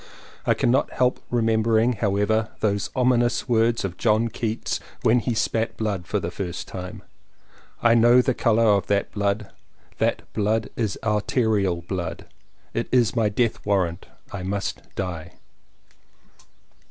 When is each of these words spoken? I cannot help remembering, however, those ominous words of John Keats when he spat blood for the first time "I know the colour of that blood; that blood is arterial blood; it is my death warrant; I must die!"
I 0.47 0.55
cannot 0.55 0.93
help 0.93 1.19
remembering, 1.29 1.93
however, 1.93 2.49
those 2.59 2.89
ominous 2.95 3.47
words 3.47 3.85
of 3.85 3.97
John 3.97 4.29
Keats 4.29 4.79
when 5.03 5.19
he 5.19 5.35
spat 5.35 5.77
blood 5.77 6.07
for 6.07 6.19
the 6.19 6.31
first 6.31 6.67
time 6.67 7.03
"I 7.83 7.93
know 7.93 8.19
the 8.19 8.33
colour 8.33 8.63
of 8.65 8.87
that 8.87 9.11
blood; 9.11 9.51
that 9.99 10.23
blood 10.33 10.71
is 10.75 10.97
arterial 11.03 11.83
blood; 11.83 12.25
it 12.73 12.89
is 12.91 13.15
my 13.15 13.29
death 13.29 13.63
warrant; 13.63 14.07
I 14.31 14.41
must 14.41 14.81
die!" 14.95 15.33